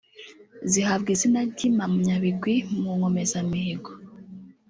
zihabwa 0.71 1.09
izina 1.15 1.39
ry’Impamyabigwi 1.51 2.55
mu 2.79 2.89
Nkomezamihigo 2.97 3.91